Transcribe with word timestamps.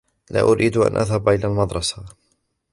لا 0.31 0.41
أريد 0.41 0.77
أن 0.77 0.97
أذهب 0.97 1.29
إلى 1.29 1.47
المدرسة. 1.47 2.05